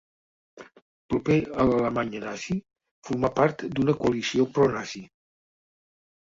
Proper 1.13 1.35
a 1.63 1.65
l'Alemanya 1.71 2.21
nazi 2.23 2.57
formà 3.11 3.31
part 3.41 3.63
d'una 3.77 3.97
coalició 4.01 4.49
pro-Nazi. 4.57 5.05